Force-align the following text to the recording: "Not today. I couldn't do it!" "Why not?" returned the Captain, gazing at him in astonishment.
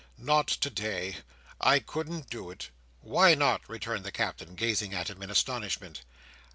"Not 0.17 0.47
today. 0.47 1.17
I 1.59 1.77
couldn't 1.77 2.31
do 2.31 2.49
it!" 2.49 2.71
"Why 3.01 3.35
not?" 3.35 3.61
returned 3.69 4.03
the 4.03 4.11
Captain, 4.11 4.55
gazing 4.55 4.95
at 4.95 5.11
him 5.11 5.21
in 5.21 5.29
astonishment. 5.29 6.01